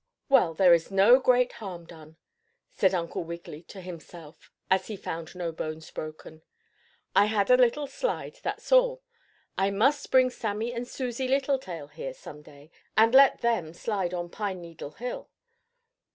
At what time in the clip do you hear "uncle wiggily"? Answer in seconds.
2.95-3.61